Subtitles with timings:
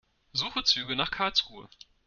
[0.33, 1.69] Suche Züge nach Karlsruhe.